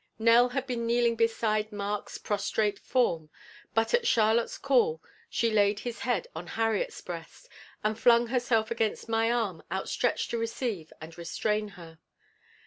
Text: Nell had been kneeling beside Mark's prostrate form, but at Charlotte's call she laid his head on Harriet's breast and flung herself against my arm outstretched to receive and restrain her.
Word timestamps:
Nell 0.17 0.49
had 0.49 0.65
been 0.65 0.87
kneeling 0.87 1.15
beside 1.15 1.71
Mark's 1.71 2.17
prostrate 2.17 2.79
form, 2.79 3.29
but 3.75 3.93
at 3.93 4.07
Charlotte's 4.07 4.57
call 4.57 4.99
she 5.29 5.51
laid 5.51 5.81
his 5.81 5.99
head 5.99 6.25
on 6.35 6.47
Harriet's 6.47 7.01
breast 7.01 7.47
and 7.83 7.99
flung 7.99 8.25
herself 8.25 8.71
against 8.71 9.07
my 9.07 9.29
arm 9.31 9.61
outstretched 9.71 10.31
to 10.31 10.39
receive 10.39 10.91
and 11.01 11.15
restrain 11.19 11.67
her. 11.77 11.99